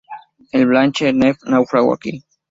[0.51, 2.23] El "Blanche-Nef" naufragó aquí.